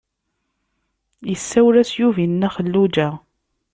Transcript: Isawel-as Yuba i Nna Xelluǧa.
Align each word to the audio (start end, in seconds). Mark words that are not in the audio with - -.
Isawel-as 1.33 1.91
Yuba 1.99 2.19
i 2.25 2.27
Nna 2.29 2.49
Xelluǧa. 2.55 3.09